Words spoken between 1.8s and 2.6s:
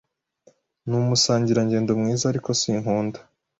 mwiza ariko